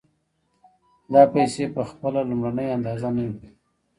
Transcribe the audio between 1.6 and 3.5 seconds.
په خپله لومړنۍ اندازه نه وي